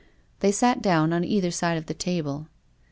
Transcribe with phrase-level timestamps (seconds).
[0.39, 2.47] They sat down on either side of the table.